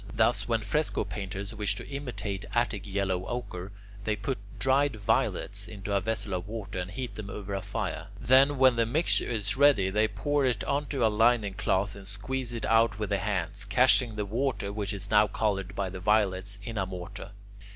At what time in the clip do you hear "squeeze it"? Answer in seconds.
12.07-12.65